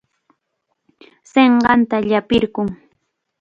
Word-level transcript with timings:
Sinqanta 1.31 1.97
llapirqun. 2.09 2.69